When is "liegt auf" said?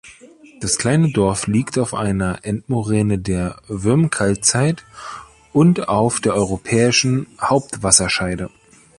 1.45-1.93